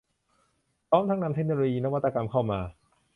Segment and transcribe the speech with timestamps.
[0.89, 2.59] พร้อมทั้งนำเทคโนโลยีนวัตกรรมเข้ามา